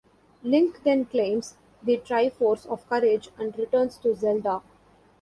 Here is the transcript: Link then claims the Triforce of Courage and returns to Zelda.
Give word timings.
Link 0.41 0.81
then 0.81 1.05
claims 1.05 1.57
the 1.83 1.99
Triforce 1.99 2.65
of 2.65 2.89
Courage 2.89 3.29
and 3.37 3.55
returns 3.55 3.97
to 3.99 4.15
Zelda. 4.15 4.63